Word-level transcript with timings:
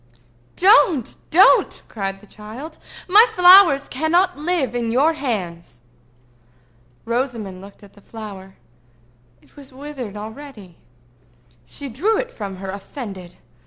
"Don't! 0.55 1.15
don't!" 1.29 1.83
cried 1.87 2.21
the 2.21 2.25
child. 2.25 2.79
"My 3.07 3.27
flowers 3.35 3.87
cannot 3.87 4.35
live 4.35 4.73
in 4.73 4.89
your 4.91 5.13
hands." 5.13 5.79
Rosamond 7.05 7.61
looked 7.61 7.83
at 7.83 7.93
the 7.93 8.01
flower. 8.01 8.55
It 9.43 9.55
was 9.55 9.71
withered 9.71 10.17
already. 10.17 10.79
She 11.67 11.87
threw 11.87 12.17
it 12.17 12.31
from 12.31 12.55
her, 12.55 12.71
offended. 12.71 13.35